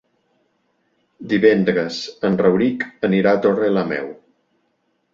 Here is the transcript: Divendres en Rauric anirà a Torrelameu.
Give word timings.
Divendres 1.35 2.01
en 2.31 2.41
Rauric 2.43 2.89
anirà 3.11 3.37
a 3.37 3.45
Torrelameu. 3.47 4.13